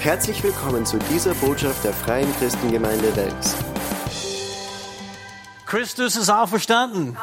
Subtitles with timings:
[0.00, 3.54] Herzlich willkommen zu dieser Botschaft der Freien Christengemeinde Wels.
[5.66, 7.18] Christus ist auferstanden.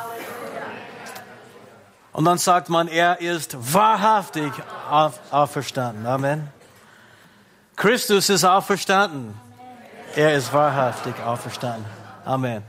[2.13, 4.53] Und dann sagt man, er ist wahrhaftig
[4.91, 6.05] auf, auferstanden.
[6.05, 6.49] Amen.
[7.75, 9.33] Christus ist auferstanden.
[10.15, 11.85] Er ist wahrhaftig auferstanden.
[12.25, 12.61] Amen.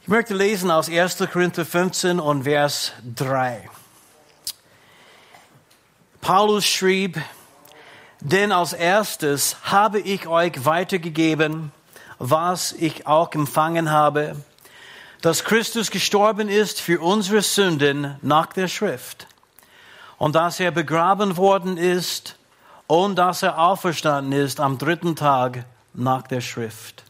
[0.00, 1.18] Ich möchte lesen aus 1.
[1.32, 3.70] Korinther 15 und Vers 3.
[6.20, 7.20] Paulus schrieb,
[8.24, 11.72] denn als erstes habe ich euch weitergegeben,
[12.18, 14.36] was ich auch empfangen habe,
[15.22, 19.26] dass Christus gestorben ist für unsere Sünden nach der Schrift
[20.18, 22.36] und dass er begraben worden ist
[22.86, 27.02] und dass er auferstanden ist am dritten Tag nach der Schrift.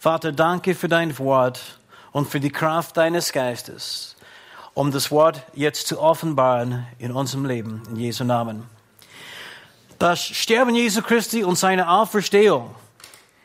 [0.00, 1.78] Vater, danke für dein Wort
[2.10, 4.16] und für die Kraft deines Geistes,
[4.74, 8.73] um das Wort jetzt zu offenbaren in unserem Leben, in Jesu Namen.
[9.98, 12.74] Das Sterben Jesu Christi und seine Auferstehung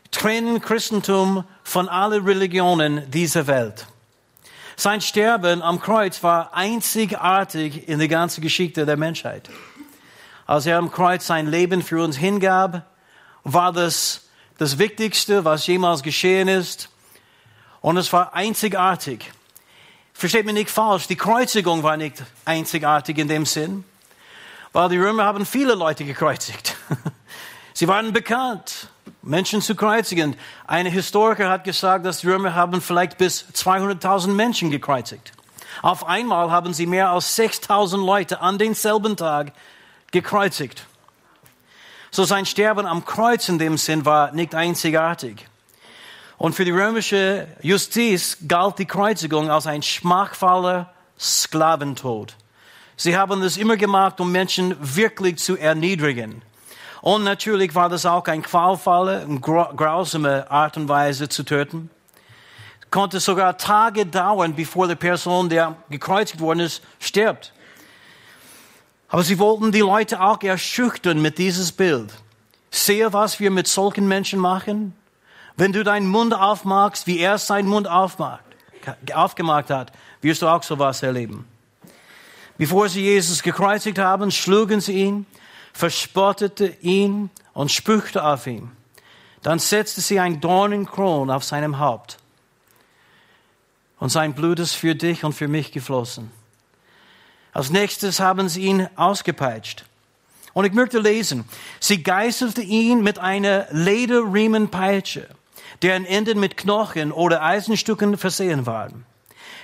[0.09, 3.85] trennen Christentum von allen Religionen dieser Welt.
[4.75, 9.49] Sein Sterben am Kreuz war einzigartig in der ganzen Geschichte der Menschheit.
[10.47, 12.89] Als er am Kreuz sein Leben für uns hingab,
[13.43, 16.89] war das das Wichtigste, was jemals geschehen ist.
[17.81, 19.31] Und es war einzigartig.
[20.13, 23.83] Versteht mich nicht falsch, die Kreuzigung war nicht einzigartig in dem Sinn.
[24.71, 26.75] Weil die Römer haben viele Leute gekreuzigt.
[27.73, 28.89] Sie waren bekannt,
[29.21, 30.35] Menschen zu kreuzigen.
[30.67, 35.31] Ein Historiker hat gesagt, dass die Römer haben vielleicht bis 200.000 Menschen gekreuzigt.
[35.81, 39.53] Auf einmal haben sie mehr als 6.000 Leute an denselben Tag
[40.11, 40.85] gekreuzigt.
[42.11, 45.47] So sein Sterben am Kreuz in dem Sinn war nicht einzigartig.
[46.37, 52.35] Und für die römische Justiz galt die Kreuzigung als ein schmachvoller Sklaventod.
[53.01, 56.41] Sie haben das immer gemacht, um Menschen wirklich zu erniedrigen.
[56.99, 61.89] Und natürlich war das auch ein qualvolle und grausame Art und Weise zu töten.
[62.91, 67.53] Konnte sogar Tage dauern, bevor die Person, der gekreuzigt worden ist, stirbt.
[69.07, 72.13] Aber sie wollten die Leute auch erschüchtern mit dieses Bild.
[72.69, 74.93] Sehe, was wir mit solchen Menschen machen.
[75.55, 78.43] Wenn du deinen Mund aufmachst, wie er seinen Mund aufmacht,
[79.13, 81.47] aufgemacht hat, wirst du auch sowas erleben.
[82.59, 85.25] Bevor sie Jesus gekreuzigt haben, schlugen sie ihn,
[85.71, 88.69] verspottete ihn und spuckte auf ihn.
[89.41, 92.17] Dann setzte sie ein Dornenkron auf seinem Haupt.
[93.97, 96.31] Und sein Blut ist für dich und für mich geflossen.
[97.53, 99.85] Als nächstes haben sie ihn ausgepeitscht.
[100.51, 101.45] Und ich möchte lesen,
[101.79, 105.29] sie geißelte ihn mit einer Lederriemenpeitsche,
[105.81, 109.05] deren Enden mit Knochen oder Eisenstücken versehen waren.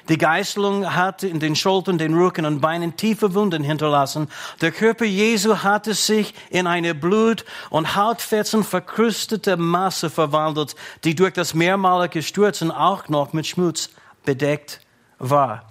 [0.07, 4.29] Die Geißelung hatte in den Schultern, den Rücken und Beinen tiefe Wunden hinterlassen.
[4.61, 11.33] Der Körper Jesu hatte sich in eine Blut- und Hautfetzen verkrustete Masse verwandelt, die durch
[11.33, 13.89] das mehrmalige Stürzen auch noch mit Schmutz
[14.25, 14.81] bedeckt
[15.17, 15.65] war.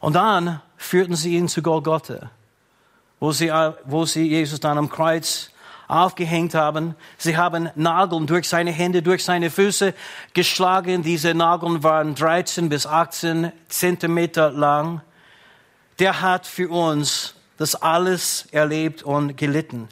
[0.00, 2.30] Und dann führten sie ihn zu Golgotha,
[3.20, 3.52] wo sie,
[3.84, 5.50] wo sie Jesus dann am Kreuz
[5.88, 6.94] aufgehängt haben.
[7.18, 9.94] Sie haben Nageln durch seine Hände, durch seine Füße
[10.34, 11.02] geschlagen.
[11.02, 15.00] Diese Nageln waren 13 bis 18 Zentimeter lang.
[15.98, 19.88] Der hat für uns das alles erlebt und gelitten.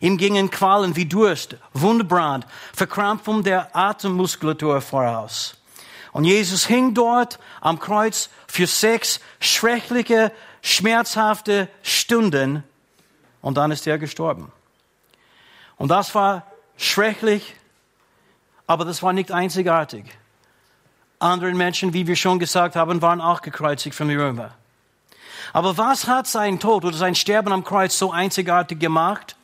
[0.00, 5.56] Ihm gingen Qualen wie Durst, Wundbrand, Verkrampfung der Atemmuskulatur voraus.
[6.12, 12.64] Und Jesus hing dort am Kreuz für sechs schreckliche, schmerzhafte Stunden
[13.40, 14.52] und dann ist er gestorben.
[15.76, 16.46] Und das war
[16.76, 17.54] schrecklich,
[18.66, 20.04] aber das war nicht einzigartig.
[21.18, 24.52] Andere Menschen, wie wir schon gesagt haben, waren auch gekreuzigt von den Römern.
[25.52, 29.36] Aber was hat sein Tod oder sein Sterben am Kreuz so einzigartig gemacht?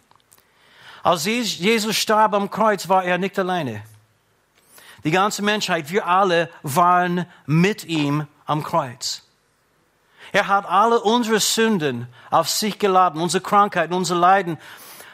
[1.03, 3.83] Als Jesus starb am Kreuz, war er nicht alleine.
[5.05, 9.22] Die ganze Menschheit, wir alle waren mit ihm am Kreuz.
[10.33, 14.58] Er hat alle unsere Sünden auf sich geladen, unsere Krankheiten, unsere Leiden,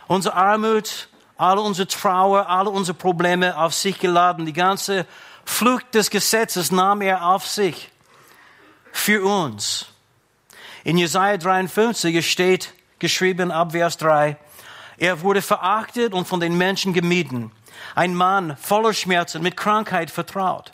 [0.07, 4.47] unsere Armut, alle unsere Trauer, alle unsere Probleme auf sich geladen.
[4.47, 5.07] Die ganze
[5.45, 7.91] Flucht des Gesetzes nahm er auf sich.
[8.93, 9.87] Für uns.
[10.85, 14.37] In Jesaja 53 steht geschrieben ab Vers 3,
[14.97, 17.51] er wurde verachtet und von den Menschen gemieden.
[17.95, 20.73] Ein Mann voller Schmerzen, mit Krankheit vertraut.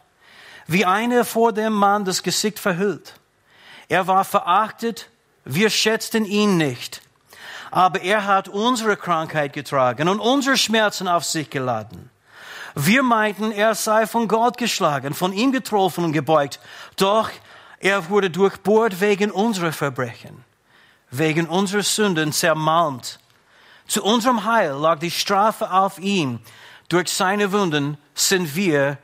[0.66, 3.14] Wie einer vor dem Mann das Gesicht verhüllt.
[3.88, 5.08] Er war verachtet,
[5.44, 7.00] wir schätzten ihn nicht
[7.70, 12.10] aber er hat unsere Krankheit getragen und unsere Schmerzen auf sich geladen.
[12.74, 16.60] Wir meinten, er sei von Gott geschlagen, von ihm getroffen und gebeugt,
[16.96, 17.30] doch
[17.80, 20.44] er wurde durchbohrt wegen unserer Verbrechen,
[21.10, 23.18] wegen unserer Sünden zermalmt.
[23.86, 26.40] Zu unserem Heil lag die Strafe auf ihm.
[26.88, 28.98] Durch seine Wunden sind wir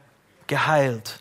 [0.46, 1.20] geheilt.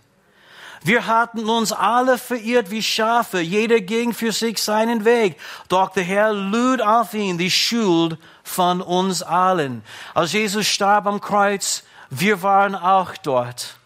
[0.85, 5.35] Wir hatten uns alle verirrt wie Schafe, jeder ging für sich seinen Weg.
[5.67, 9.81] Doch der Herr lud auf ihn die Schuld von uns allen.
[10.13, 13.77] Als Jesus starb am Kreuz, wir waren auch dort.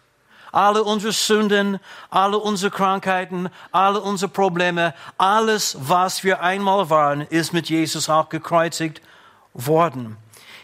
[0.52, 1.80] Alle unsere Sünden,
[2.10, 8.28] alle unsere Krankheiten, alle unsere Probleme, alles, was wir einmal waren, ist mit Jesus auch
[8.28, 9.00] gekreuzigt
[9.54, 10.18] worden.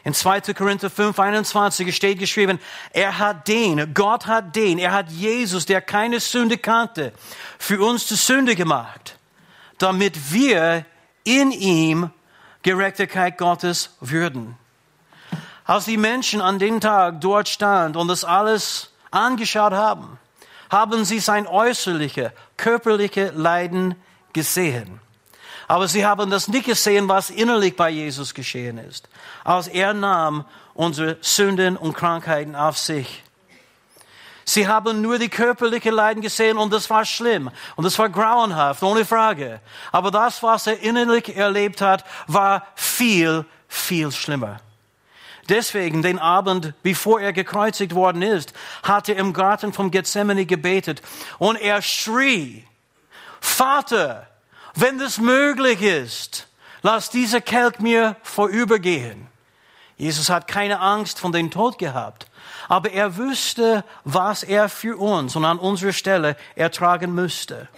[0.06, 0.54] In 2.
[0.54, 2.60] Korinther 5, 21 steht geschrieben,
[2.92, 7.12] er hat den, Gott hat den, er hat Jesus, der keine Sünde kannte,
[7.58, 9.18] für uns zur Sünde gemacht,
[9.78, 10.86] damit wir
[11.24, 12.10] in ihm
[12.62, 14.56] Gerechtigkeit Gottes würden.
[15.64, 20.20] Als die Menschen an dem Tag dort stand und das alles angeschaut haben,
[20.70, 23.96] haben sie sein äußerliche, körperliche Leiden
[24.32, 25.00] gesehen.
[25.68, 29.08] Aber sie haben das nicht gesehen, was innerlich bei Jesus geschehen ist,
[29.44, 33.24] als er nahm unsere Sünden und Krankheiten auf sich.
[34.48, 38.80] Sie haben nur die körperliche Leiden gesehen und das war schlimm und das war grauenhaft,
[38.84, 39.60] ohne Frage.
[39.90, 44.60] Aber das, was er innerlich erlebt hat, war viel, viel schlimmer.
[45.48, 48.52] Deswegen, den Abend, bevor er gekreuzigt worden ist,
[48.84, 51.02] hat er im Garten vom Gethsemane gebetet
[51.38, 52.64] und er schrie,
[53.40, 54.28] Vater,
[54.76, 56.46] wenn es möglich ist,
[56.82, 59.26] lass dieser Kelch mir vorübergehen.
[59.96, 62.26] Jesus hat keine Angst von dem Tod gehabt,
[62.68, 67.68] aber er wusste, was er für uns und an unserer Stelle ertragen müsste.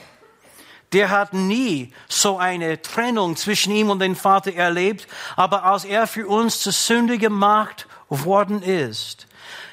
[0.93, 5.07] Der hat nie so eine Trennung zwischen ihm und dem Vater erlebt,
[5.37, 9.27] aber als er für uns zur Sünde gemacht worden ist,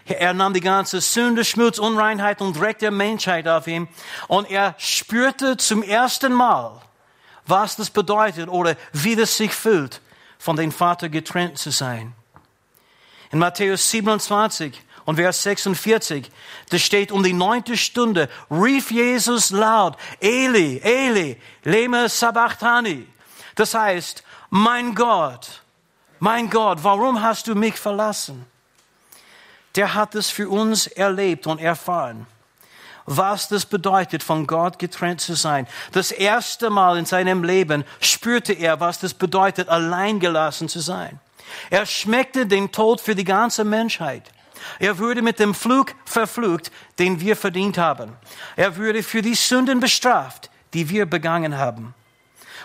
[0.05, 3.87] er nahm die ganze Sünde, Schmutz, Unreinheit und Dreck der Menschheit auf ihm
[4.27, 6.79] und er spürte zum ersten Mal,
[7.47, 10.01] was das bedeutet oder wie das sich fühlt,
[10.37, 12.13] von dem Vater getrennt zu sein.
[13.31, 16.31] In Matthäus 27 und Vers 46,
[16.69, 23.07] da steht um die neunte Stunde, rief Jesus laut, Eli, Eli, leme sabachthani.
[23.55, 25.63] Das heißt, mein Gott,
[26.19, 28.45] mein Gott, warum hast du mich verlassen?
[29.75, 32.27] Der hat es für uns erlebt und erfahren
[33.05, 35.67] was das bedeutet, von Gott getrennt zu sein.
[35.91, 41.19] Das erste Mal in seinem Leben spürte er, was das bedeutet, alleingelassen zu sein.
[41.69, 44.31] Er schmeckte den Tod für die ganze Menschheit.
[44.79, 48.13] Er würde mit dem Flug verflucht, den wir verdient haben.
[48.55, 51.93] Er würde für die Sünden bestraft, die wir begangen haben.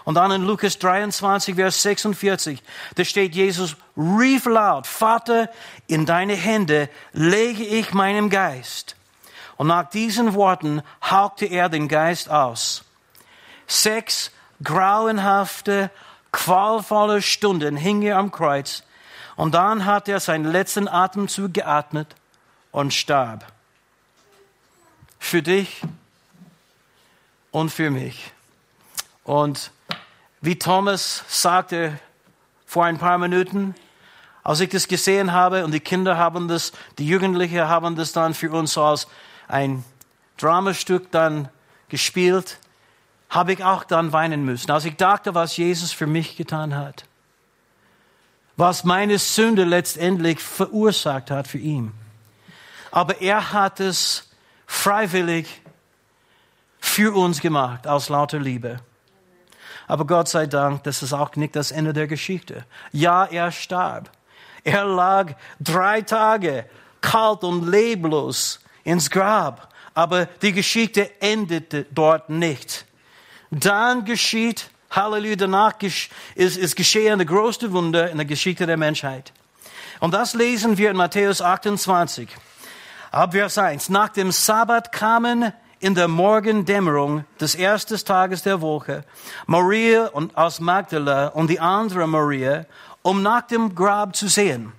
[0.04, 2.62] Und dann in Lukas 23, Vers 46,
[2.94, 5.50] da steht Jesus, rief laut, Vater,
[5.88, 8.96] in deine Hände lege ich meinen Geist.
[9.60, 12.82] Und nach diesen Worten hauchte er den Geist aus.
[13.66, 14.30] Sechs
[14.64, 15.90] grauenhafte,
[16.32, 18.84] qualvolle Stunden hing er am Kreuz
[19.36, 22.16] und dann hat er seinen letzten Atemzug geatmet
[22.72, 23.52] und starb.
[25.18, 25.82] Für dich
[27.50, 28.32] und für mich.
[29.24, 29.72] Und
[30.40, 32.00] wie Thomas sagte
[32.64, 33.74] vor ein paar Minuten,
[34.42, 38.32] als ich das gesehen habe und die Kinder haben das, die Jugendlichen haben das dann
[38.32, 39.06] für uns als
[39.50, 39.84] ein
[40.38, 41.48] Dramastück dann
[41.88, 42.58] gespielt,
[43.28, 47.04] habe ich auch dann weinen müssen, als ich dachte, was Jesus für mich getan hat.
[48.56, 51.92] Was meine Sünde letztendlich verursacht hat für ihn.
[52.90, 54.28] Aber er hat es
[54.66, 55.62] freiwillig
[56.80, 58.80] für uns gemacht, aus lauter Liebe.
[59.86, 62.64] Aber Gott sei Dank, das ist auch nicht das Ende der Geschichte.
[62.92, 64.10] Ja, er starb.
[64.64, 66.64] Er lag drei Tage
[67.00, 69.72] kalt und leblos ins Grab.
[69.94, 72.86] Aber die Geschichte endete dort nicht.
[73.50, 79.32] Dann geschieht, Halleluja, danach ist, ist geschehen der größte Wunder in der Geschichte der Menschheit.
[80.00, 82.28] Und das lesen wir in Matthäus 28.
[83.10, 83.88] Ab Vers 1.
[83.88, 89.04] Nach dem Sabbat kamen in der Morgendämmerung des ersten Tages der Woche
[89.46, 92.66] Maria und aus Magdala und die andere Maria,
[93.02, 94.72] um nach dem Grab zu sehen.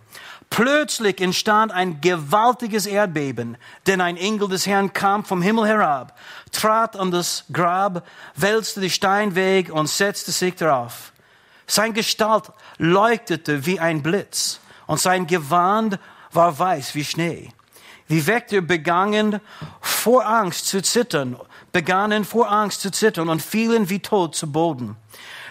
[0.51, 3.55] Plötzlich entstand ein gewaltiges Erdbeben,
[3.87, 6.19] denn ein Engel des Herrn kam vom Himmel herab,
[6.51, 8.05] trat an das Grab,
[8.35, 11.13] wälzte die Stein weg und setzte sich darauf.
[11.67, 15.97] Sein Gestalt leuchtete wie ein Blitz und sein Gewand
[16.33, 17.53] war weiß wie Schnee.
[18.09, 19.39] Die Wächter begannen
[19.79, 21.37] vor Angst zu zittern,
[21.71, 24.97] begannen vor Angst zu zittern und fielen wie tot zu Boden.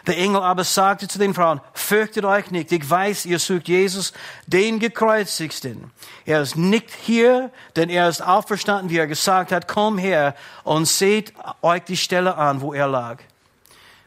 [0.06, 4.12] Der Engel aber sagte zu den Frauen, fürchtet euch nicht, ich weiß, ihr sucht Jesus,
[4.46, 5.90] den gekreuzigsten.
[6.24, 10.86] Er ist nicht hier, denn er ist auferstanden, wie er gesagt hat, komm her und
[10.86, 13.18] seht euch die Stelle an, wo er lag.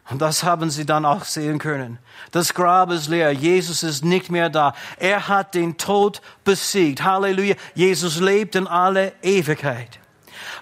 [0.10, 1.98] Und das haben sie dann auch sehen können.
[2.32, 3.32] Das Grab ist leer.
[3.32, 4.74] Jesus ist nicht mehr da.
[4.98, 7.04] Er hat den Tod besiegt.
[7.04, 7.56] Halleluja.
[7.74, 10.00] Jesus lebt in alle Ewigkeit.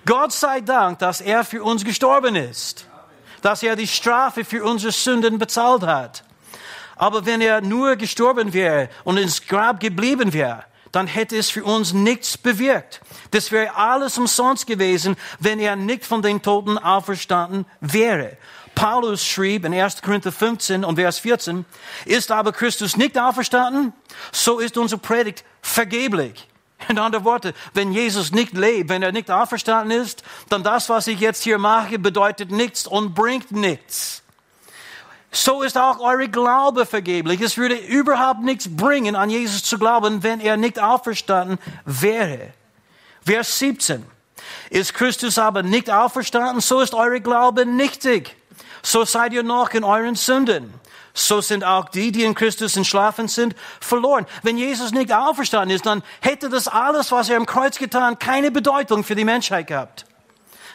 [0.06, 2.86] Gott sei Dank, dass er für uns gestorben ist.
[3.42, 6.24] Dass er die Strafe für unsere Sünden bezahlt hat.
[6.96, 11.64] Aber wenn er nur gestorben wäre und ins Grab geblieben wäre, dann hätte es für
[11.64, 13.02] uns nichts bewirkt.
[13.32, 18.38] Das wäre alles umsonst gewesen, wenn er nicht von den Toten auferstanden wäre.
[18.76, 20.02] Paulus schrieb in 1.
[20.02, 21.66] Korinther 15 und Vers 14,
[22.06, 23.94] ist aber Christus nicht auferstanden,
[24.32, 26.48] so ist unsere Predigt vergeblich.
[26.88, 31.08] In anderen Worten, wenn Jesus nicht lebt, wenn er nicht auferstanden ist, dann das, was
[31.08, 34.24] ich jetzt hier mache, bedeutet nichts und bringt nichts.
[35.32, 37.40] So ist auch eure Glaube vergeblich.
[37.40, 42.54] Es würde überhaupt nichts bringen, an Jesus zu glauben, wenn er nicht auferstanden wäre.
[43.26, 44.06] Vers 17.
[44.70, 48.36] Ist Christus aber nicht auferstanden, so ist eure Glaube nichtig.
[48.84, 50.74] So seid ihr noch in euren Sünden.
[51.14, 54.26] So sind auch die, die in Christus entschlafen sind, verloren.
[54.44, 58.52] Wenn Jesus nicht auferstanden ist, dann hätte das alles, was er im Kreuz getan, keine
[58.52, 60.06] Bedeutung für die Menschheit gehabt.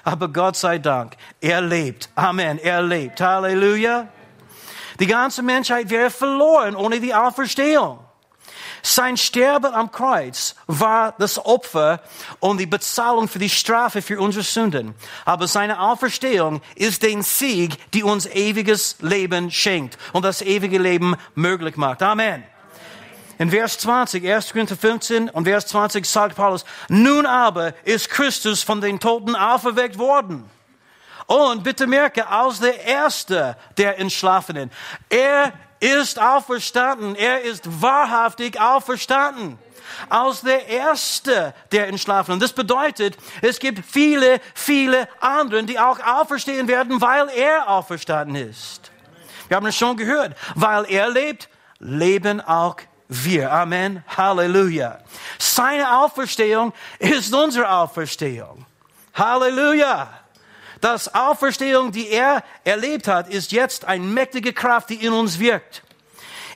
[0.04, 2.10] Aber Gott sei Dank, er lebt.
[2.14, 2.58] Amen.
[2.58, 3.20] Er lebt.
[3.20, 4.08] Halleluja.
[5.00, 8.05] Die ganze Menschheit wäre verloren ohne die Auferstehung.
[8.88, 12.00] Sein Sterben am Kreuz war das Opfer
[12.38, 14.94] und die Bezahlung für die Strafe für unsere Sünden.
[15.24, 21.16] Aber seine Auferstehung ist den Sieg, die uns ewiges Leben schenkt und das ewige Leben
[21.34, 22.00] möglich macht.
[22.00, 22.44] Amen.
[23.38, 24.52] In Vers 20, 1.
[24.52, 29.98] Korinther 15 und Vers 20 sagt Paulus, nun aber ist Christus von den Toten auferweckt
[29.98, 30.48] worden
[31.26, 34.70] und bitte merke, aus der Erste der Entschlafenen.
[35.08, 37.14] Er ist auferstanden.
[37.14, 39.58] Er ist wahrhaftig auferstanden.
[40.08, 42.40] Aus der Erste der Entschlafenen.
[42.40, 48.90] Das bedeutet, es gibt viele, viele anderen, die auch auferstehen werden, weil er auferstanden ist.
[49.48, 50.36] Wir haben es schon gehört.
[50.54, 52.76] Weil er lebt, leben auch
[53.08, 53.52] wir.
[53.52, 54.04] Amen.
[54.16, 54.98] Halleluja.
[55.38, 58.66] Seine Auferstehung ist unsere Auferstehung.
[59.14, 60.08] Halleluja.
[60.80, 65.82] Das Auferstehung, die er erlebt hat, ist jetzt eine mächtige Kraft, die in uns wirkt.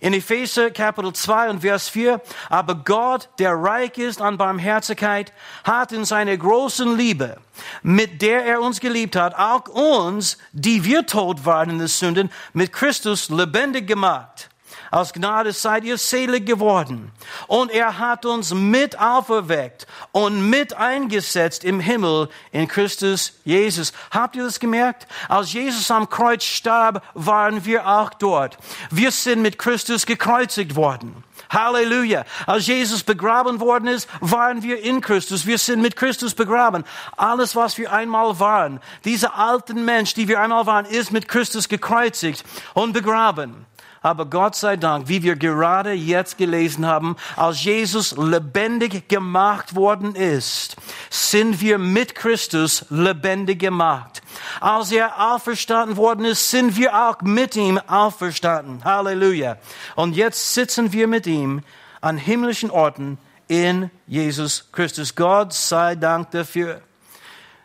[0.02, 5.30] In Epheser Kapitel 2 und Vers 4, aber Gott, der reich ist an Barmherzigkeit,
[5.62, 7.36] hat in seiner großen Liebe,
[7.82, 12.30] mit der er uns geliebt hat, auch uns, die wir tot waren in den Sünden,
[12.54, 14.48] mit Christus lebendig gemacht
[14.90, 17.12] aus Gnade seid ihr selig geworden.
[17.46, 23.92] Und er hat uns mit auferweckt und mit eingesetzt im Himmel in Christus Jesus.
[24.10, 25.06] Habt ihr das gemerkt?
[25.28, 28.58] Als Jesus am Kreuz starb, waren wir auch dort.
[28.90, 31.24] Wir sind mit Christus gekreuzigt worden.
[31.50, 32.24] Halleluja.
[32.46, 35.46] Als Jesus begraben worden ist, waren wir in Christus.
[35.46, 36.84] Wir sind mit Christus begraben.
[37.16, 41.68] Alles, was wir einmal waren, dieser alten Mensch, die wir einmal waren, ist mit Christus
[41.68, 42.44] gekreuzigt
[42.74, 43.66] und begraben.
[44.02, 50.14] Aber Gott sei Dank, wie wir gerade jetzt gelesen haben, als Jesus lebendig gemacht worden
[50.14, 50.76] ist,
[51.10, 54.22] sind wir mit Christus lebendig gemacht.
[54.60, 58.82] Als er auferstanden worden ist, sind wir auch mit ihm auferstanden.
[58.84, 59.58] Halleluja.
[59.96, 61.60] Und jetzt sitzen wir mit ihm
[62.00, 65.14] an himmlischen Orten in Jesus Christus.
[65.14, 66.80] Gott sei Dank dafür.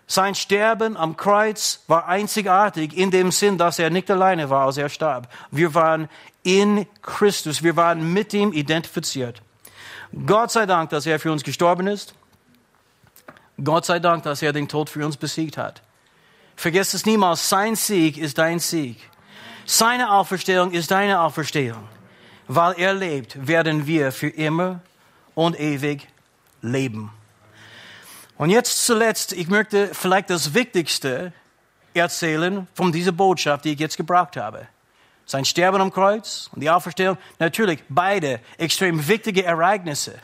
[0.08, 4.78] Sein Sterben am Kreuz war einzigartig in dem Sinn, dass er nicht alleine war, als
[4.78, 5.28] er starb.
[5.50, 6.10] Wir waren
[6.44, 7.64] in Christus.
[7.64, 9.42] Wir waren mit ihm identifiziert.
[10.26, 12.14] Gott sei Dank, dass er für uns gestorben ist.
[13.64, 15.82] Gott sei Dank, dass er den Tod für uns besiegt hat.
[16.56, 18.98] Vergesst es niemals, sein Sieg ist dein Sieg.
[19.66, 21.88] Seine Auferstehung ist deine Auferstehung.
[22.48, 24.82] Weil er lebt, werden wir für immer
[25.34, 26.08] und ewig
[26.62, 27.12] leben.
[28.38, 31.32] Und jetzt zuletzt, ich möchte vielleicht das Wichtigste
[31.94, 34.68] erzählen von dieser Botschaft, die ich jetzt gebraucht habe.
[35.26, 40.20] Sein Sterben am Kreuz und die Auferstehung, natürlich beide extrem wichtige Ereignisse.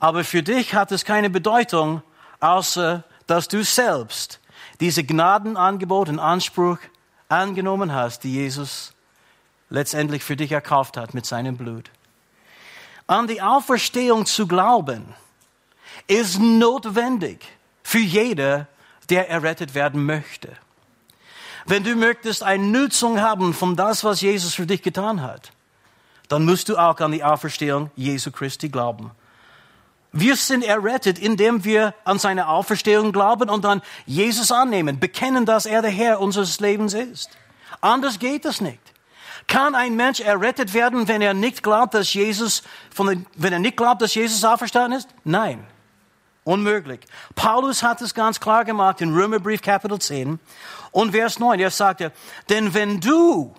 [0.00, 2.02] Aber für dich hat es keine Bedeutung,
[2.40, 4.40] außer dass du selbst
[4.80, 6.78] diese Gnadenangebot und Anspruch
[7.28, 8.94] angenommen hast, die Jesus
[9.70, 11.90] letztendlich für dich erkauft hat mit seinem Blut.
[13.06, 15.14] An die Auferstehung zu glauben,
[16.08, 17.44] ist notwendig
[17.82, 18.66] für jeder,
[19.08, 20.50] der errettet werden möchte.
[21.66, 25.52] Wenn du möchtest eine Nutzung haben von das, was Jesus für dich getan hat,
[26.28, 29.10] dann musst du auch an die Auferstehung Jesu Christi glauben.
[30.12, 35.66] Wir sind errettet, indem wir an seine Auferstehung glauben und dann Jesus annehmen, bekennen, dass
[35.66, 37.30] er der Herr unseres Lebens ist.
[37.82, 38.80] Anders geht es nicht.
[39.46, 42.62] Kann ein Mensch errettet werden, wenn er nicht glaubt, dass Jesus,
[42.94, 45.08] von den, wenn er nicht glaubt, dass Jesus auferstanden ist?
[45.24, 45.64] Nein.
[46.48, 47.00] Unmöglich.
[47.34, 50.38] Paulus hat es ganz klar gemacht in Römerbrief Kapitel 10
[50.92, 51.60] und Vers 9.
[51.60, 52.10] Er sagte,
[52.48, 53.54] denn wenn du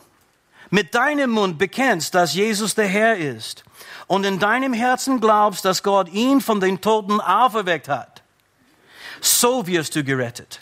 [0.71, 3.63] mit deinem Mund bekennst, dass Jesus der Herr ist
[4.07, 8.23] und in deinem Herzen glaubst, dass Gott ihn von den Toten auferweckt hat,
[9.21, 10.59] so wirst du gerettet.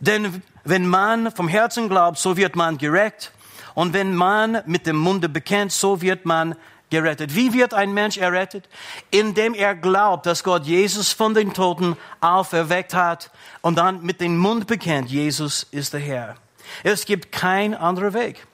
[0.00, 3.32] Denn wenn man vom Herzen glaubt, so wird man gerecht.
[3.74, 6.56] Und wenn man mit dem Munde bekennt, so wird man
[6.90, 7.34] gerettet.
[7.34, 8.68] Wie wird ein Mensch errettet?
[9.10, 14.38] Indem er glaubt, dass Gott Jesus von den Toten auferweckt hat und dann mit dem
[14.38, 16.36] Mund bekennt, Jesus ist der Herr.
[16.82, 18.46] Es gibt kein anderer Weg.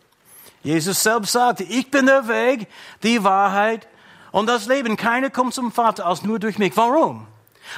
[0.63, 2.69] Jesus selbst sagte, ich bin der Weg,
[3.03, 3.89] die Wahrheit
[4.31, 4.97] und das Leben.
[4.97, 6.77] Keiner kommt zum Vater als nur durch mich.
[6.77, 7.27] Warum?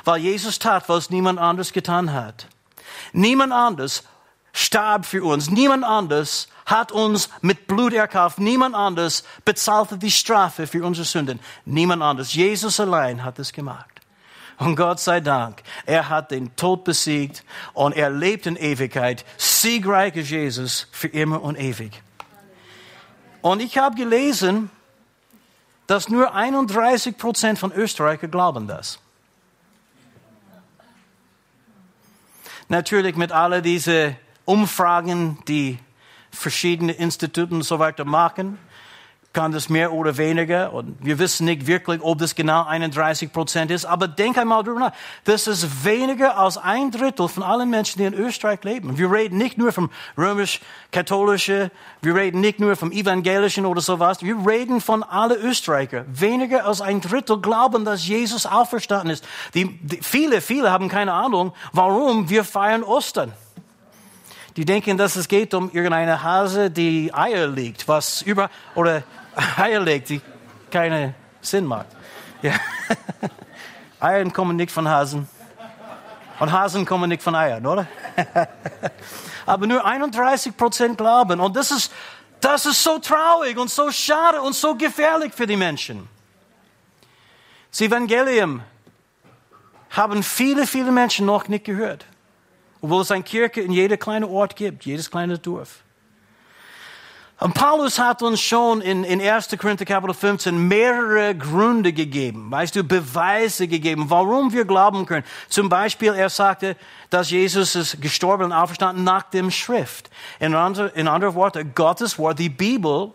[0.05, 2.49] Weil Jesus tat, was niemand anders getan hat.
[3.13, 4.05] Niemand anders
[4.55, 5.51] starb für uns.
[5.51, 8.39] Niemand anders hat uns mit Blut erkauft.
[8.39, 11.41] Niemand anders bezahlte die Strafe für unsere Sünden.
[11.67, 12.33] Niemand anders.
[12.33, 13.91] Jesus allein hat es gemacht.
[14.57, 19.25] Und Gott sei Dank, er hat den Tod besiegt und er lebt in Ewigkeit.
[19.37, 22.01] Siegreich ist Jesus für immer und ewig.
[23.43, 24.71] Und ich habe gelesen,
[25.89, 29.01] dass nur 31 Prozent von Österreichern glauben das.
[32.69, 35.79] Natürlich mit all diese Umfragen, die
[36.31, 38.59] verschiedene Instituten und so weiter machen,
[39.35, 40.73] kann das mehr oder weniger.
[40.73, 43.85] Und wir wissen nicht wirklich, ob das genau 31 Prozent ist.
[43.85, 44.93] Aber denk einmal drüber nach.
[45.25, 48.97] Das ist weniger als ein Drittel von allen Menschen, die in Österreich leben.
[48.97, 51.71] Wir reden nicht nur vom römisch-katholischen,
[52.01, 54.23] wir reden nicht nur vom evangelischen oder sowas.
[54.23, 56.05] Wir reden von allen Österreicher.
[56.09, 59.27] Weniger als ein Drittel glauben, dass Jesus auferstanden ist.
[59.55, 63.33] Die, die, viele, viele haben keine Ahnung, warum wir feiern Ostern.
[64.57, 69.03] Die denken, dass es geht um irgendeine Hase, die Eier legt, was über, oder
[69.57, 70.21] Eier legt, die
[70.71, 71.87] keinen Sinn macht.
[72.43, 72.53] Ja.
[74.01, 75.29] Eiern kommen nicht von Hasen.
[76.39, 77.87] Und Hasen kommen nicht von Eiern, oder?
[79.47, 81.41] Aber nur 31 Prozent glauben.
[81.41, 81.93] Und das ist,
[82.41, 86.09] das ist so traurig und so schade und so gefährlich für die Menschen.
[87.71, 88.63] Das Evangelium
[89.91, 92.05] haben viele, viele Menschen noch nicht gehört.
[92.85, 95.85] Obwohl es eine Kirche in jedem kleinen Ort gibt, jedes kleine Dorf.
[97.41, 99.57] Und Paulus hat uns schon in, in 1.
[99.59, 105.25] Korinther Kapitel 15 mehrere Gründe gegeben, weißt du, Beweise gegeben, warum wir glauben können.
[105.49, 106.77] Zum Beispiel, er sagte,
[107.09, 110.11] dass Jesus ist gestorben und auferstanden nach dem Schrift.
[110.39, 113.15] In, andere, in anderen Worten, Gottes Wort, die Bibel,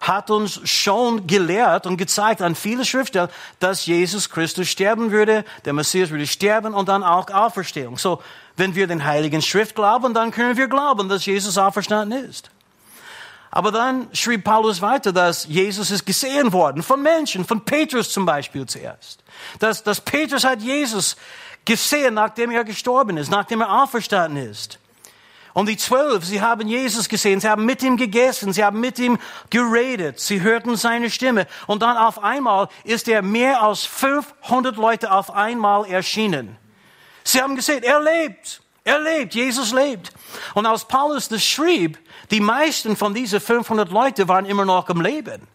[0.00, 5.72] hat uns schon gelehrt und gezeigt an viele Schriftstellen, dass Jesus Christus sterben würde, der
[5.72, 7.98] Messias würde sterben und dann auch Auferstehung.
[7.98, 8.22] So,
[8.56, 12.50] wenn wir den Heiligen Schrift glauben, dann können wir glauben, dass Jesus auferstanden ist.
[13.50, 18.26] Aber dann schrieb Paulus weiter, dass Jesus ist gesehen worden von Menschen, von Petrus zum
[18.26, 19.22] Beispiel zuerst.
[19.60, 21.16] Dass, dass Petrus hat Jesus
[21.64, 24.78] gesehen, nachdem er gestorben ist, nachdem er auferstanden ist.
[25.54, 28.98] Und die zwölf, sie haben Jesus gesehen, sie haben mit ihm gegessen, sie haben mit
[28.98, 31.46] ihm geredet, sie hörten seine Stimme.
[31.66, 36.58] Und dann auf einmal ist er mehr als 500 Leute auf einmal erschienen.
[37.26, 38.62] Sie haben gesehen, er lebt.
[38.84, 40.12] Er lebt, Jesus lebt.
[40.54, 41.98] Und als Paulus das schrieb,
[42.30, 45.48] die meisten von diesen 500 Leuten waren immer noch im Leben.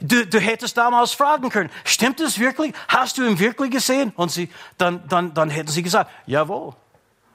[0.00, 2.72] Du, du hättest damals fragen können, stimmt es wirklich?
[2.86, 4.12] Hast du ihn wirklich gesehen?
[4.14, 6.74] Und sie, dann, dann, dann hätten sie gesagt, jawohl.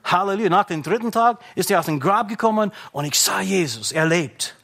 [0.06, 0.50] Halleluja.
[0.50, 4.06] Nach dem dritten Tag ist er aus dem Grab gekommen und ich sah Jesus, er
[4.06, 4.56] lebt.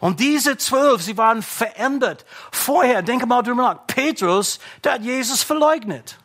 [0.00, 2.24] Und diese zwölf, sie waren verändert.
[2.50, 6.16] Vorher, denke mal drüber nach, Petrus, der hat Jesus verleugnet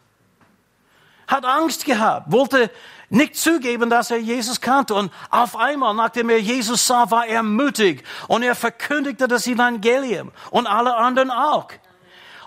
[1.31, 2.69] hat Angst gehabt, wollte
[3.09, 4.93] nicht zugeben, dass er Jesus kannte.
[4.93, 10.31] Und auf einmal, nachdem er Jesus sah, war er mutig und er verkündigte das Evangelium
[10.49, 11.69] und alle anderen auch.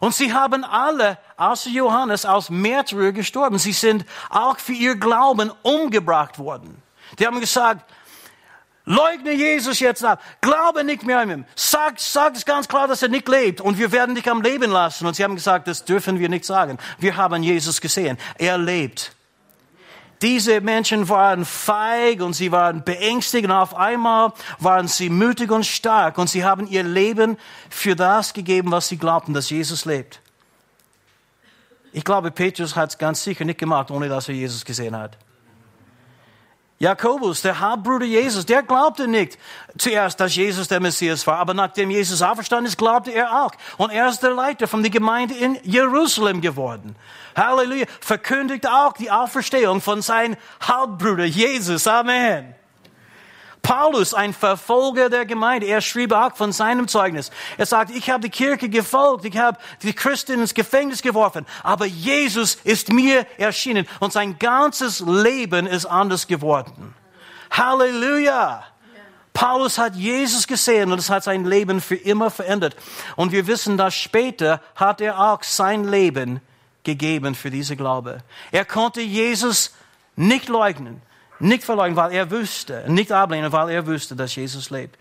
[0.01, 3.59] Und sie haben alle, außer Johannes, als Märtyrer gestorben.
[3.59, 6.83] Sie sind auch für ihr Glauben umgebracht worden.
[7.19, 7.91] Die haben gesagt,
[8.87, 10.23] Leugne Jesus jetzt ab.
[10.43, 11.45] Glaube nicht mehr an ihm.
[11.57, 13.61] Sag, sag es ganz klar, dass er nicht lebt.
[13.61, 15.07] Und wir werden dich am Leben lassen.
[15.07, 16.79] Und sie haben gesagt, das dürfen wir nicht sagen.
[16.99, 18.19] Wir haben Jesus gesehen.
[18.37, 19.13] Er lebt.
[20.21, 25.67] Diese Menschen waren feig und sie waren beängstigt und auf einmal waren sie mutig und
[25.67, 27.37] stark und sie haben ihr Leben
[27.69, 30.21] für das gegeben, was sie glaubten, dass Jesus lebt.
[31.93, 35.19] Ich glaube, Petrus hat es ganz sicher nicht gemacht, ohne dass er Jesus gesehen hat.
[36.85, 39.39] Jakobus, der Halbbruder Jesus, der glaubte nicht
[39.79, 43.53] zuerst, dass Jesus der Messias war, aber nachdem Jesus auferstanden ist, glaubte er auch.
[43.79, 46.95] Und er ist der Leiter von der Gemeinde in Jerusalem geworden.
[47.35, 47.87] Halleluja.
[48.01, 51.87] Verkündigt auch die Auferstehung von seinem Halbbruder Jesus.
[51.87, 52.55] Amen.
[53.65, 57.31] Paulus, ein Verfolger der Gemeinde, er schrieb auch von seinem Zeugnis.
[57.57, 61.87] Er sagt, ich habe die Kirche gefolgt, ich habe die Christen ins Gefängnis geworfen, aber
[61.87, 66.95] Jesus ist mir erschienen und sein ganzes Leben ist anders geworden.
[67.51, 68.65] Halleluja!
[69.33, 72.77] Paulus hat Jesus gesehen und es hat sein Leben für immer verändert.
[73.17, 76.41] Und wir wissen, dass später hat er auch sein Leben
[76.85, 78.19] gegeben für diese Glaube.
[78.53, 79.75] Er konnte Jesus
[80.17, 81.01] nicht leugnen.
[81.41, 84.97] Nicht verleugnen, weil er wusste, nicht ablehnen, weil er wusste, dass Jesus lebt.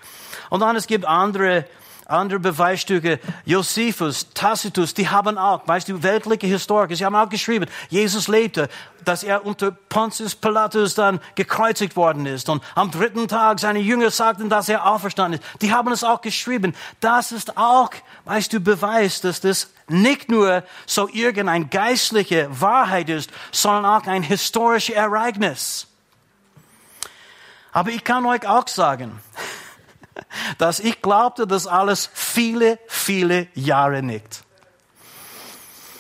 [0.50, 1.66] Und dann es gibt andere,
[2.08, 3.20] andere Beweisstücke.
[3.46, 8.68] Josephus, Tacitus, die haben auch, weißt du, weltliche Historiker, sie haben auch geschrieben, Jesus lebte,
[9.06, 12.50] dass er unter Pontius Pilatus dann gekreuzigt worden ist.
[12.50, 15.62] Und am dritten Tag seine Jünger sagten, dass er auferstanden ist.
[15.62, 16.76] Die haben es auch geschrieben.
[17.00, 17.92] Das ist auch,
[18.26, 24.24] weißt du, Beweis, dass das nicht nur so irgendeine geistliche Wahrheit ist, sondern auch ein
[24.24, 25.88] historisches Ereignis.
[27.74, 29.20] Aber ich kann euch auch sagen,
[30.60, 34.44] dass ich glaubte das alles viele, viele Jahre nicht.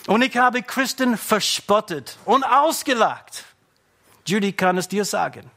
[0.05, 3.45] Und ich habe Christen verspottet und ausgelacht.
[4.25, 5.49] Judy kann es dir sagen.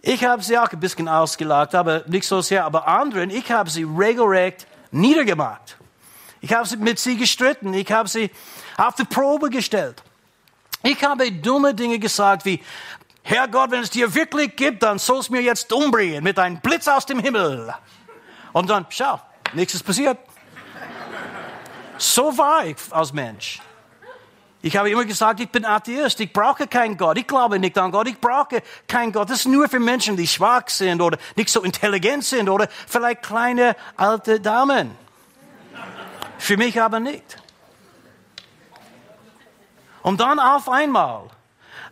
[0.00, 2.64] Ich habe sie auch ein bisschen ausgelacht, aber nicht so sehr.
[2.64, 5.76] Aber anderen, ich habe sie regelrecht niedergemacht.
[6.40, 7.74] Ich habe mit sie gestritten.
[7.74, 8.30] Ich habe sie
[8.76, 10.02] auf die Probe gestellt.
[10.84, 12.62] Ich habe dumme Dinge gesagt wie,
[13.28, 16.60] Herr Gott, wenn es dir wirklich gibt, dann soll es mir jetzt umbringen mit einem
[16.60, 17.74] Blitz aus dem Himmel.
[18.54, 19.20] Und dann, schau,
[19.52, 20.16] nichts ist passiert.
[21.98, 23.60] So war ich als Mensch.
[24.62, 27.90] Ich habe immer gesagt, ich bin Atheist, ich brauche keinen Gott, ich glaube nicht an
[27.92, 29.28] Gott, ich brauche keinen Gott.
[29.28, 33.24] Das ist nur für Menschen, die schwach sind oder nicht so intelligent sind oder vielleicht
[33.24, 34.96] kleine alte Damen.
[36.38, 37.36] Für mich aber nicht.
[40.00, 41.28] Und dann auf einmal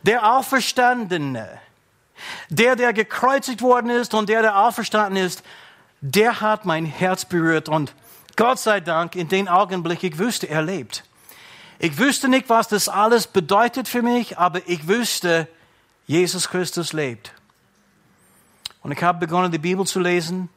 [0.06, 1.60] der Auferstandene,
[2.48, 5.42] der, der gekreuzigt worden ist und der, der auferstanden ist,
[6.00, 7.94] der hat mein Herz berührt und
[8.36, 11.04] Gott sei Dank, in den Augenblick, ich wusste, er lebt.
[11.78, 15.48] Ich wusste nicht, was das alles bedeutet für mich, aber ich wusste,
[16.06, 17.32] Jesus Christus lebt.
[18.82, 20.48] Und ich habe begonnen, die Bibel zu lesen.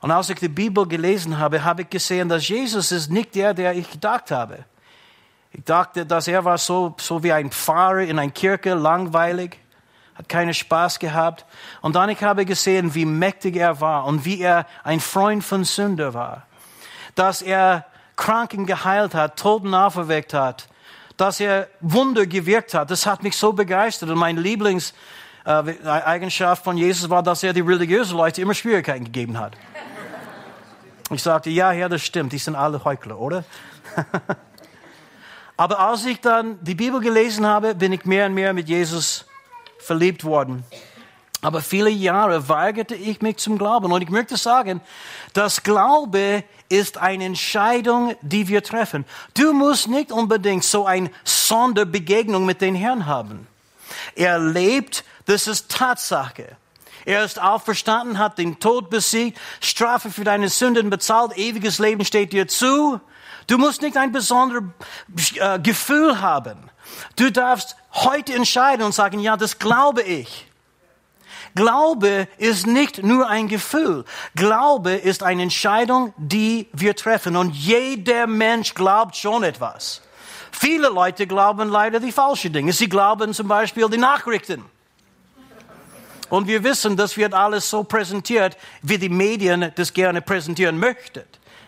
[0.00, 3.54] Und als ich die Bibel gelesen habe, habe ich gesehen, dass Jesus ist nicht der,
[3.54, 4.64] der ich gedacht habe.
[5.52, 9.58] Ich dachte, dass er war so, so wie ein Pfarrer in einer Kirche, langweilig,
[10.14, 11.44] hat keinen Spaß gehabt.
[11.82, 15.64] Und dann ich habe gesehen, wie mächtig er war und wie er ein Freund von
[15.64, 16.46] Sünder war.
[17.14, 17.84] Dass er
[18.16, 20.68] Kranken geheilt hat, Toten auferweckt hat,
[21.18, 22.90] dass er Wunder gewirkt hat.
[22.90, 24.08] Das hat mich so begeistert.
[24.08, 29.52] Und meine Lieblingseigenschaft von Jesus war, dass er die religiösen Leute immer Schwierigkeiten gegeben hat.
[31.10, 33.44] Ich sagte, ja, ja, das stimmt, die sind alle Heuchler, oder?
[35.56, 39.26] Aber als ich dann die Bibel gelesen habe, bin ich mehr und mehr mit Jesus
[39.78, 40.64] verliebt worden.
[41.42, 43.90] Aber viele Jahre weigerte ich mich zum Glauben.
[43.90, 44.80] Und ich möchte sagen,
[45.32, 49.04] das Glaube ist eine Entscheidung, die wir treffen.
[49.34, 53.48] Du musst nicht unbedingt so eine Sonderbegegnung mit den Herrn haben.
[54.14, 56.56] Er lebt, das ist Tatsache.
[57.04, 62.32] Er ist auferstanden, hat den Tod besiegt, Strafe für deine Sünden bezahlt, ewiges Leben steht
[62.32, 63.00] dir zu.
[63.46, 64.64] Du musst nicht ein besonderes
[65.36, 66.70] äh, Gefühl haben.
[67.16, 70.46] Du darfst heute entscheiden und sagen, ja, das glaube ich.
[71.54, 74.04] Glaube ist nicht nur ein Gefühl.
[74.34, 77.36] Glaube ist eine Entscheidung, die wir treffen.
[77.36, 80.00] Und jeder Mensch glaubt schon etwas.
[80.50, 82.72] Viele Leute glauben leider die falschen Dinge.
[82.72, 84.64] Sie glauben zum Beispiel die Nachrichten.
[86.30, 91.24] Und wir wissen, das wird alles so präsentiert, wie die Medien das gerne präsentieren möchten.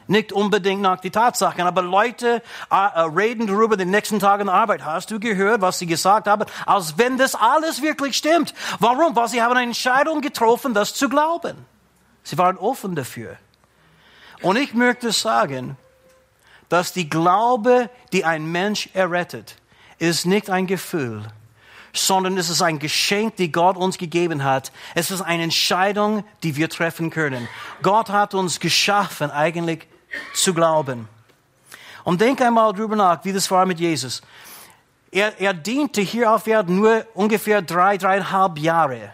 [0.07, 4.85] Nicht unbedingt nach die Tatsachen, aber Leute äh, äh, reden darüber den nächsten Tagen Arbeit.
[4.85, 6.45] Hast du gehört, was sie gesagt haben?
[6.67, 8.53] Als wenn das alles wirklich stimmt.
[8.81, 9.17] Warum?
[9.17, 11.57] Weil sie haben eine Entscheidung getroffen, das zu glauben.
[12.23, 13.37] Sie waren offen dafür.
[14.43, 15.77] Und ich möchte sagen,
[16.69, 19.57] dass die Glaube, die ein Mensch errettet,
[19.99, 21.23] ist nicht ein Gefühl,
[21.95, 24.73] sondern es ist ein Geschenk, die Gott uns gegeben hat.
[24.95, 27.49] Es ist eine Entscheidung, die wir treffen können.
[27.83, 29.87] Gott hat uns geschaffen, eigentlich
[30.35, 31.09] zu glauben.
[32.05, 34.23] Und denk einmal drüber nach, wie das war mit Jesus.
[35.11, 39.13] Er, er diente hier auf Erden nur ungefähr drei, dreieinhalb Jahre.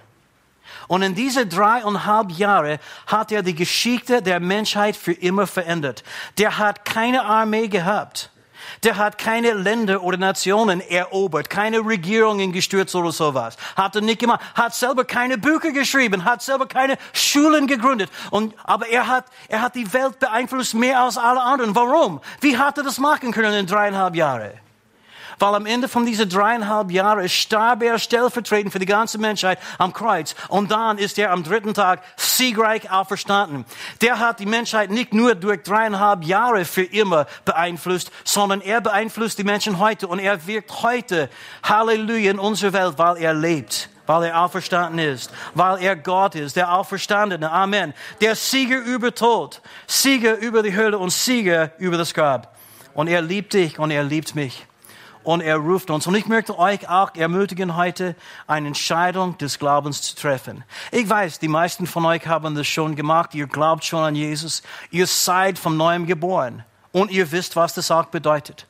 [0.88, 6.02] Und in diese dreieinhalb Jahre hat er die Geschichte der Menschheit für immer verändert.
[6.38, 8.30] Der hat keine Armee gehabt.
[8.82, 13.56] Der hat keine Länder oder Nationen erobert, keine Regierungen gestürzt oder sowas.
[13.76, 14.40] Hat er nicht gemacht.
[14.54, 18.10] Hat selber keine Bücher geschrieben, hat selber keine Schulen gegründet.
[18.30, 21.74] Und, aber er hat, er hat die Welt beeinflusst mehr als alle anderen.
[21.74, 22.20] Warum?
[22.40, 24.52] Wie hat er das machen können in dreieinhalb Jahren?
[25.40, 29.94] Weil am Ende von diesen dreieinhalb Jahren starb er stellvertretend für die ganze Menschheit am
[29.94, 30.34] Kreuz.
[30.48, 33.64] Und dann ist er am dritten Tag siegreich auferstanden.
[34.02, 39.38] Der hat die Menschheit nicht nur durch dreieinhalb Jahre für immer beeinflusst, sondern er beeinflusst
[39.38, 41.30] die Menschen heute und er wirkt heute,
[41.62, 46.56] Halleluja, in unserer Welt, weil er lebt weil er auferstanden ist, weil er Gott ist,
[46.56, 47.48] der Auferstandene.
[47.48, 47.94] Amen.
[48.20, 52.56] Der Sieger über Tod, Sieger über die Hölle und Sieger über das Grab.
[52.92, 54.66] Und er liebt dich und er liebt mich.
[55.22, 56.06] Und er ruft uns.
[56.06, 60.64] Und ich möchte euch auch ermutigen, heute eine Entscheidung des Glaubens zu treffen.
[60.92, 63.34] Ich weiß, die meisten von euch haben das schon gemacht.
[63.34, 64.62] Ihr glaubt schon an Jesus.
[64.90, 66.64] Ihr seid vom Neuem geboren.
[66.92, 68.66] Und ihr wisst, was das auch bedeutet.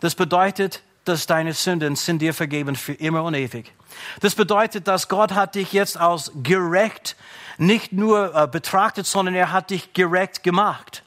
[0.00, 3.72] Das bedeutet, dass deine Sünden sind dir vergeben für immer und ewig.
[4.20, 7.16] Das bedeutet, dass Gott hat dich jetzt als gerecht
[7.58, 11.02] nicht nur äh, betrachtet, sondern er hat dich gerecht gemacht.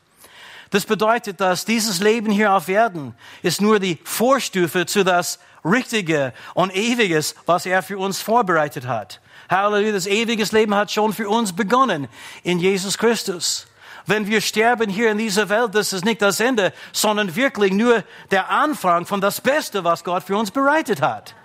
[0.74, 6.34] Das bedeutet, dass dieses Leben hier auf Erden ist nur die Vorstufe zu das Richtige
[6.56, 9.22] und Ewiges, was er für uns vorbereitet hat.
[9.52, 12.08] Halleluja, das ewiges Leben hat schon für uns begonnen
[12.42, 13.68] in Jesus Christus.
[14.08, 18.04] Wenn wir sterben hier in dieser Welt, das ist nicht das Ende, sondern wirklich nur
[18.32, 21.36] der Anfang von das Beste, was Gott für uns bereitet hat.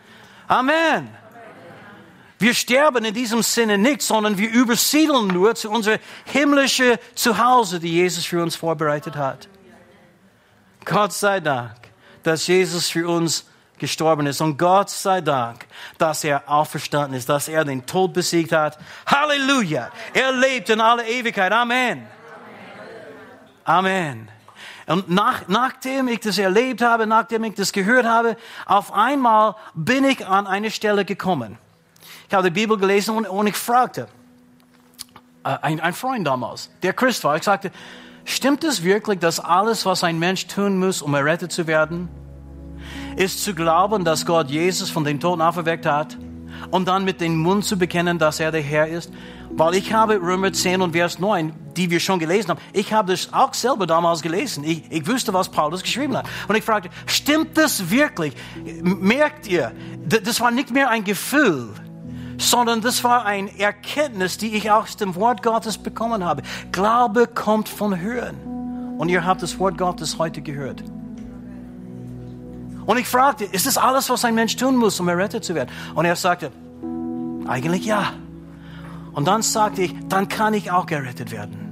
[0.47, 1.15] Amen.
[2.39, 7.93] Wir sterben in diesem Sinne nicht, sondern wir übersiedeln nur zu unser himmlischen Zuhause, die
[7.93, 9.49] Jesus für uns vorbereitet hat.
[10.85, 11.77] Gott sei Dank,
[12.23, 13.45] dass Jesus für uns
[13.79, 14.41] gestorben ist.
[14.41, 15.67] Und Gott sei Dank,
[15.99, 18.79] dass er auferstanden ist, dass er den Tod besiegt hat.
[19.07, 19.91] Halleluja!
[20.15, 21.53] Er lebt in aller Ewigkeit.
[21.53, 22.07] Amen.
[23.65, 24.29] Amen.
[24.87, 30.05] Und nach, nachdem ich das erlebt habe, nachdem ich das gehört habe, auf einmal bin
[30.05, 31.59] ich an eine Stelle gekommen.
[32.29, 34.07] Ich habe die Bibel gelesen und, und ich fragte,
[35.45, 37.71] äh, ein, ein Freund damals, der Christ war, ich sagte,
[38.27, 42.11] stimmt es wirklich, dass alles, was ein Mensch tun muss, um errettet zu werden,
[43.17, 46.19] ist zu glauben, dass Gott Jesus von den Toten auferweckt hat
[46.71, 49.11] und dann mit dem Mund zu bekennen, dass er der Herr ist?
[49.51, 53.13] Weil ich habe Römer 10 und Vers 9, die wir schon gelesen haben, ich habe
[53.13, 54.65] das auch selber damals gelesen.
[54.65, 56.29] Ich, ich wusste, was Paulus geschrieben hat.
[56.47, 58.35] Und ich fragte, stimmt das wirklich?
[58.83, 59.73] Merkt ihr,
[60.05, 61.71] das war nicht mehr ein Gefühl,
[62.39, 66.43] sondern das war eine Erkenntnis, die ich aus dem Wort Gottes bekommen habe.
[66.73, 68.37] Glaube kommt von Hören.
[68.99, 70.83] Und ihr habt das Wort Gottes heute gehört.
[72.87, 75.71] Und ich fragte, ist das alles, was ein Mensch tun muss, um errettet zu werden?
[75.95, 76.51] Und er sagte,
[77.47, 78.13] eigentlich ja.
[79.13, 81.68] Und dann sagte ich, dann kann ich auch gerettet werden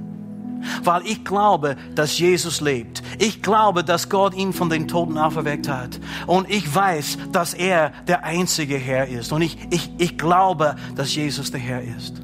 [0.83, 3.03] weil ich glaube, dass Jesus lebt.
[3.19, 5.99] Ich glaube, dass Gott ihn von den Toten auferweckt hat.
[6.25, 9.31] Und ich weiß, dass er der einzige Herr ist.
[9.31, 12.21] Und ich, ich, ich glaube, dass Jesus der Herr ist.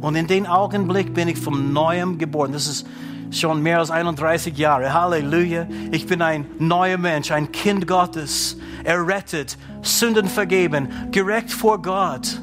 [0.00, 2.52] Und in dem Augenblick bin ich vom Neuem geboren.
[2.52, 2.86] Das ist
[3.30, 4.92] schon mehr als 31 Jahre.
[4.92, 5.66] Halleluja.
[5.90, 12.40] Ich bin ein neuer Mensch, ein Kind Gottes, errettet, Sünden vergeben, gerecht vor Gott.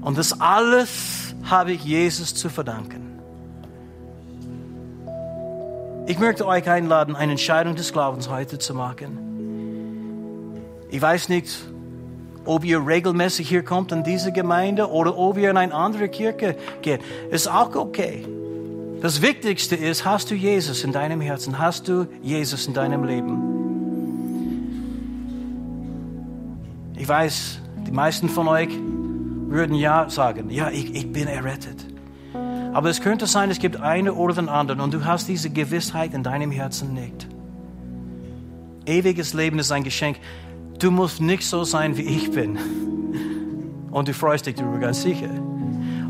[0.00, 3.03] Und das alles habe ich Jesus zu verdanken.
[6.06, 9.18] Ich möchte euch einladen, eine Entscheidung des Glaubens heute zu machen.
[10.90, 11.64] Ich weiß nicht,
[12.44, 16.56] ob ihr regelmäßig hier kommt in diese Gemeinde oder ob ihr in eine andere Kirche
[16.82, 17.00] geht.
[17.30, 18.26] Ist auch okay.
[19.00, 21.58] Das Wichtigste ist, hast du Jesus in deinem Herzen?
[21.58, 23.54] Hast du Jesus in deinem Leben?
[26.96, 28.68] Ich weiß, die meisten von euch
[29.48, 31.93] würden ja sagen, ja, ich, ich bin errettet.
[32.74, 36.12] Aber es könnte sein, es gibt eine oder den anderen und du hast diese Gewissheit
[36.12, 37.28] in deinem Herzen nicht.
[38.84, 40.18] Ewiges Leben ist ein Geschenk.
[40.80, 42.58] Du musst nicht so sein, wie ich bin.
[43.92, 45.30] Und du freust dich darüber, ganz sicher.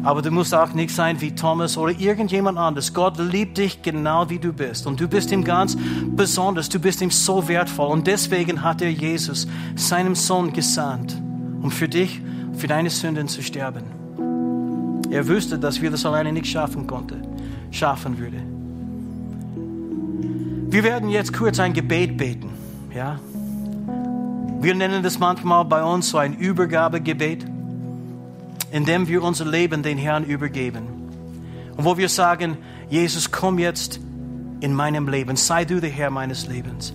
[0.05, 2.94] Aber du musst auch nicht sein wie Thomas oder irgendjemand anderes.
[2.94, 4.87] Gott liebt dich genau wie du bist.
[4.87, 5.77] Und du bist ihm ganz
[6.16, 6.70] besonders.
[6.70, 7.88] Du bist ihm so wertvoll.
[7.88, 9.46] Und deswegen hat er Jesus,
[9.77, 11.14] seinem Sohn, gesandt,
[11.61, 12.22] um für dich,
[12.55, 14.04] für deine Sünden zu sterben.
[15.14, 17.22] Er wusste, dass wir das alleine nicht schaffen konnten,
[17.70, 18.42] schaffen würde.
[20.72, 22.50] Wir werden jetzt kurz ein Gebet beten,
[22.92, 23.20] ja?
[24.61, 27.44] Wir nennen das manchmal bei uns so ein Übergabegebet,
[28.72, 30.83] in dem wir unser Leben den Herrn übergeben.
[31.77, 32.59] Und wo wir sagen,
[32.90, 34.00] Jesus, komm jetzt
[34.59, 36.92] in meinem Leben, sei du der Herr meines Lebens.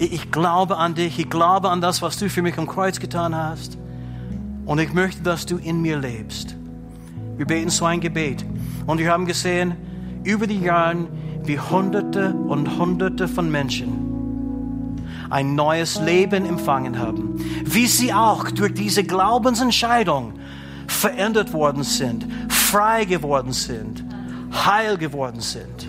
[0.00, 3.36] Ich glaube an dich, ich glaube an das, was du für mich am Kreuz getan
[3.36, 3.78] hast.
[4.64, 6.56] Und ich möchte, dass du in mir lebst.
[7.36, 8.44] Wir beten so ein Gebet.
[8.86, 9.74] Und wir haben gesehen,
[10.24, 11.06] über die Jahre,
[11.44, 14.06] wie Hunderte und Hunderte von Menschen
[15.30, 17.34] ein neues Leben empfangen haben.
[17.64, 20.34] Wie sie auch durch diese Glaubensentscheidung
[20.86, 24.04] verändert worden sind, frei geworden sind,
[24.52, 25.86] heil geworden sind.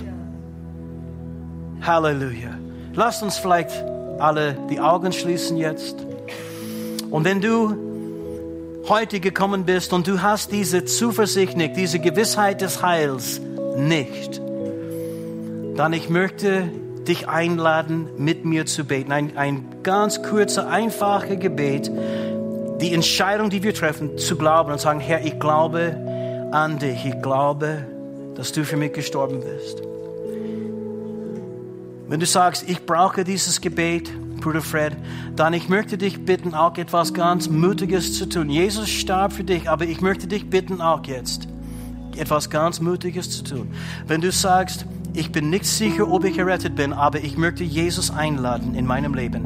[1.81, 2.57] Halleluja.
[2.93, 3.71] Lasst uns vielleicht
[4.19, 5.95] alle die Augen schließen jetzt.
[7.09, 7.86] Und wenn du
[8.89, 13.41] heute gekommen bist und du hast diese Zuversicht nicht, diese Gewissheit des Heils
[13.77, 14.41] nicht,
[15.75, 16.69] dann ich möchte
[17.07, 19.11] dich einladen, mit mir zu beten.
[19.11, 21.91] Ein, ein ganz kurzer, einfacher Gebet.
[22.81, 25.97] Die Entscheidung, die wir treffen, zu glauben und sagen, Herr, ich glaube
[26.51, 27.05] an dich.
[27.05, 27.85] Ich glaube,
[28.35, 29.81] dass du für mich gestorben bist.
[32.07, 34.95] Wenn du sagst, ich brauche dieses Gebet, Bruder Fred,
[35.35, 38.49] dann ich möchte dich bitten, auch etwas ganz Mutiges zu tun.
[38.49, 41.47] Jesus starb für dich, aber ich möchte dich bitten, auch jetzt
[42.17, 43.69] etwas ganz Mutiges zu tun.
[44.07, 48.11] Wenn du sagst, ich bin nicht sicher, ob ich errettet bin, aber ich möchte Jesus
[48.11, 49.45] einladen in meinem Leben,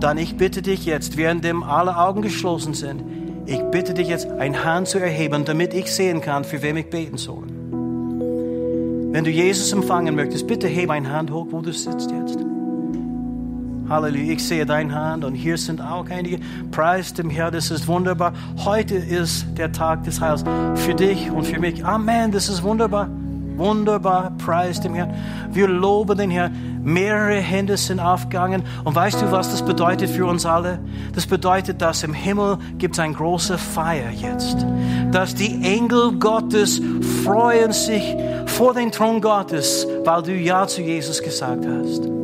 [0.00, 3.02] dann ich bitte dich jetzt, während alle Augen geschlossen sind,
[3.46, 6.90] ich bitte dich jetzt, ein Hand zu erheben, damit ich sehen kann, für wem ich
[6.90, 7.44] beten soll.
[9.12, 12.38] Wenn du Jesus empfangen möchtest, bitte hebe eine Hand hoch, wo du sitzt jetzt.
[13.88, 16.38] Halleluja, ich sehe deine Hand und hier sind auch einige.
[16.70, 18.32] Preis dem Herrn, das ist wunderbar.
[18.64, 20.44] Heute ist der Tag des Heils
[20.76, 21.84] für dich und für mich.
[21.84, 23.08] Amen, das ist wunderbar.
[23.56, 25.12] Wunderbar, preis dem Herrn.
[25.52, 26.80] Wir loben den Herrn.
[26.82, 28.62] Mehrere Hände sind aufgegangen.
[28.84, 30.78] Und weißt du, was das bedeutet für uns alle?
[31.14, 34.66] Das bedeutet, dass im Himmel gibt es eine große Feier jetzt.
[35.12, 36.80] Dass die Engel Gottes
[37.24, 38.16] freuen sich
[38.46, 42.21] vor den Thron Gottes, weil du Ja zu Jesus gesagt hast.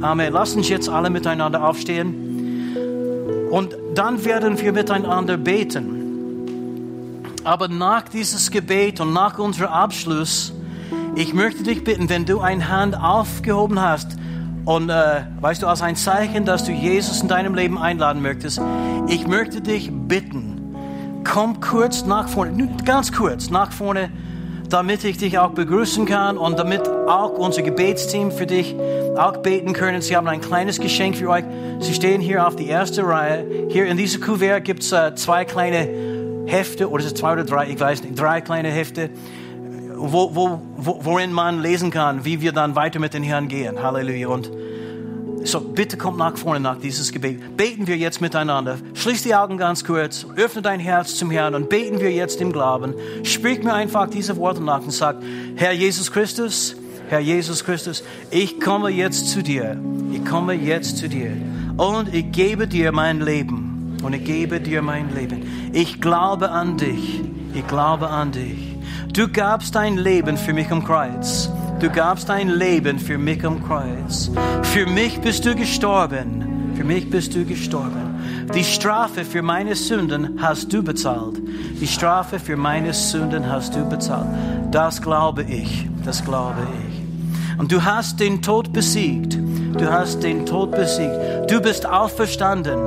[0.00, 0.32] Amen.
[0.32, 3.48] Lass uns jetzt alle miteinander aufstehen.
[3.50, 5.94] Und dann werden wir miteinander beten.
[7.42, 10.52] Aber nach dieses Gebet und nach unserem Abschluss,
[11.16, 14.16] ich möchte dich bitten, wenn du eine Hand aufgehoben hast
[14.64, 18.60] und äh, weißt du, als ein Zeichen, dass du Jesus in deinem Leben einladen möchtest,
[19.08, 20.76] ich möchte dich bitten,
[21.24, 24.10] komm kurz nach vorne, ganz kurz nach vorne,
[24.68, 28.76] damit ich dich auch begrüßen kann und damit auch unser Gebetsteam für dich
[29.18, 30.00] auch beten können.
[30.00, 31.44] Sie haben ein kleines Geschenk für euch.
[31.80, 33.44] Sie stehen hier auf die erste Reihe.
[33.68, 35.88] Hier in diesem Kuvert gibt es äh, zwei kleine
[36.46, 39.10] Hefte, oder es zwei oder drei, ich weiß nicht, drei kleine Hefte,
[39.96, 43.82] wo, wo, wo, worin man lesen kann, wie wir dann weiter mit den Herrn gehen.
[43.82, 44.28] Halleluja.
[44.28, 44.50] Und
[45.44, 47.56] so, bitte kommt nach vorne nach dieses Gebet.
[47.56, 48.78] Beten wir jetzt miteinander.
[48.94, 52.52] Schließ die Augen ganz kurz, öffne dein Herz zum Herrn und beten wir jetzt im
[52.52, 52.94] Glauben.
[53.22, 55.16] Sprich mir einfach diese Worte nach und sag,
[55.56, 56.76] Herr Jesus Christus,
[57.08, 59.76] Herr Jesus Christus, ich komme jetzt zu dir.
[60.12, 61.32] Ich komme jetzt zu dir.
[61.76, 63.96] Und ich gebe dir mein Leben.
[64.02, 65.70] Und ich gebe dir mein Leben.
[65.72, 67.22] Ich glaube an dich.
[67.54, 68.76] Ich glaube an dich.
[69.12, 71.50] Du gabst dein Leben für mich am Kreuz.
[71.80, 74.30] Du gabst dein Leben für mich am Kreuz.
[74.62, 76.74] Für mich bist du gestorben.
[76.76, 78.48] Für mich bist du gestorben.
[78.54, 81.40] Die Strafe für meine Sünden hast du bezahlt.
[81.80, 84.28] Die Strafe für meine Sünden hast du bezahlt.
[84.70, 85.86] Das glaube ich.
[86.04, 86.87] Das glaube ich.
[87.58, 89.36] Und du hast den Tod besiegt.
[89.78, 91.50] Du hast den Tod besiegt.
[91.50, 92.78] Du bist auferstanden.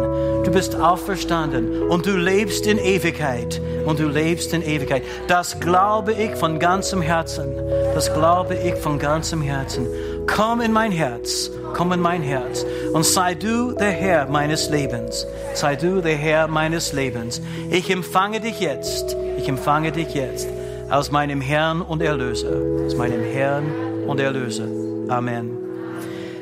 [0.44, 1.84] Du bist auferstanden.
[1.84, 3.62] Und du lebst in Ewigkeit.
[3.86, 5.04] Und du lebst in Ewigkeit.
[5.28, 7.54] Das glaube ich von ganzem Herzen.
[7.94, 9.88] Das glaube ich von ganzem Herzen.
[10.26, 11.52] Komm in mein Herz.
[11.74, 12.66] Komm in mein Herz.
[12.94, 15.28] Und sei du der Herr meines Lebens.
[15.54, 17.42] Sei du der Herr meines Lebens.
[17.70, 19.18] Ich empfange dich jetzt.
[19.38, 20.48] Ich empfange dich jetzt
[20.90, 22.54] als meinem Herrn und Erlöser.
[22.84, 24.68] Als meinem Herrn und Erlöser.
[25.10, 25.62] Amen.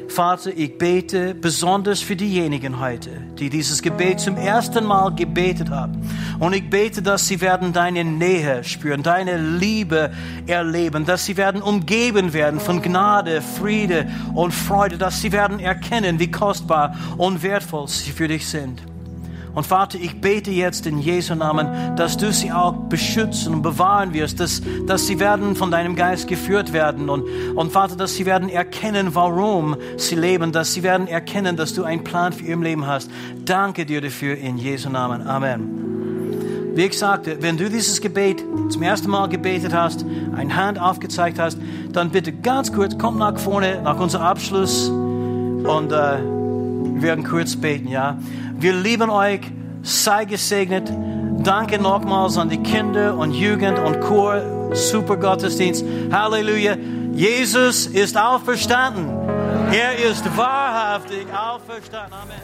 [0.09, 6.01] Vater, ich bete besonders für diejenigen heute, die dieses Gebet zum ersten Mal gebetet haben.
[6.39, 10.11] Und ich bete, dass sie werden deine Nähe spüren, deine Liebe
[10.47, 16.19] erleben, dass sie werden umgeben werden von Gnade, Friede und Freude, dass sie werden erkennen,
[16.19, 18.81] wie kostbar und wertvoll sie für dich sind.
[19.53, 24.13] Und Vater, ich bete jetzt in Jesu Namen, dass du sie auch beschützen und bewahren
[24.13, 27.09] wirst, dass, dass sie werden von deinem Geist geführt werden.
[27.09, 31.73] Und, und Vater, dass sie werden erkennen, warum sie leben, dass sie werden erkennen, dass
[31.73, 33.09] du einen Plan für ihr Leben hast.
[33.45, 35.25] Danke dir dafür in Jesu Namen.
[35.27, 35.89] Amen.
[36.75, 41.39] Wie ich sagte, wenn du dieses Gebet zum ersten Mal gebetet hast, eine Hand aufgezeigt
[41.39, 41.57] hast,
[41.91, 46.19] dann bitte ganz kurz, komm nach vorne, nach unserem Abschluss und äh,
[46.93, 48.17] wir werden kurz beten, ja.
[48.59, 49.39] Wir lieben euch.
[49.81, 50.91] Sei gesegnet.
[51.43, 54.69] Danke nochmals an die Kinder und Jugend und Chor.
[54.73, 55.85] Super Gottesdienst.
[56.11, 56.75] Halleluja.
[57.13, 59.07] Jesus ist auferstanden.
[59.71, 62.13] Er ist wahrhaftig auferstanden.
[62.13, 62.41] Amen.